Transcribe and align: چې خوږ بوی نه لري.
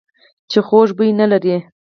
چې 0.51 0.59
خوږ 0.67 0.89
بوی 0.97 1.09
نه 1.19 1.25
لري. 1.31 1.55